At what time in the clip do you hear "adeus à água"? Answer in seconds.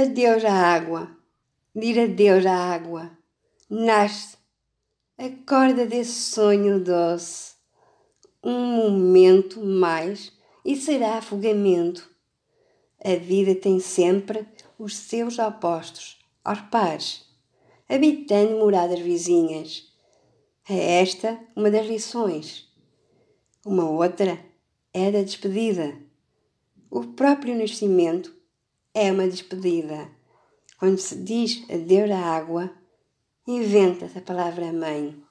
0.00-1.10, 1.98-3.10, 31.70-32.68